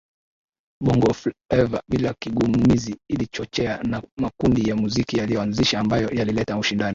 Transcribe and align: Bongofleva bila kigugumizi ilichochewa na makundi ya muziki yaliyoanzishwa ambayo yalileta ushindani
Bongofleva 0.83 1.81
bila 1.89 2.13
kigugumizi 2.13 2.97
ilichochewa 3.11 3.77
na 3.83 4.03
makundi 4.17 4.69
ya 4.69 4.75
muziki 4.75 5.17
yaliyoanzishwa 5.17 5.79
ambayo 5.81 6.09
yalileta 6.09 6.57
ushindani 6.57 6.89